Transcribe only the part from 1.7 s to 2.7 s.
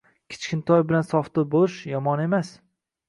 yomon emas.